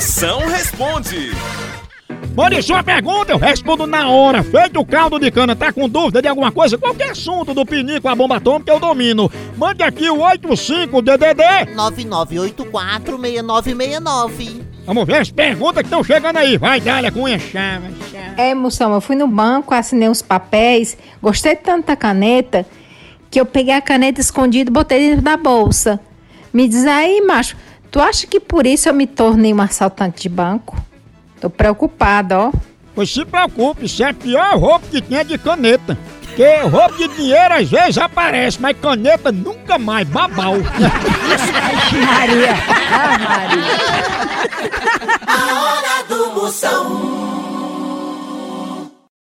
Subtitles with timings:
[0.00, 1.30] Moção responde.
[2.34, 4.42] Mande sua pergunta, eu respondo na hora.
[4.42, 6.78] Feito o caldo de cana, tá com dúvida de alguma coisa?
[6.78, 9.30] Qualquer assunto do pinico a bomba atômica eu domino.
[9.58, 11.74] Mande aqui o 85DDD.
[11.76, 14.62] 99846969.
[14.86, 16.56] Vamos ver as perguntas que estão chegando aí.
[16.56, 17.94] Vai, Dália, com chave.
[18.38, 22.64] É, moção, eu fui no banco, assinei uns papéis, gostei tanto da caneta,
[23.30, 26.00] que eu peguei a caneta escondida e botei dentro da bolsa.
[26.54, 27.54] Me diz aí, macho,
[27.90, 30.76] tu acha que por isso eu me tornei um assaltante de banco?
[31.40, 32.52] Tô preocupada, ó.
[32.94, 35.96] Pois se preocupe, isso é a pior roupa que tinha de caneta.
[36.20, 40.54] Porque roupa de dinheiro às vezes aparece, mas caneta nunca mais, babau.
[42.06, 42.54] Maria!
[42.92, 44.00] Ah, Maria!
[45.26, 47.19] A hora do Moção.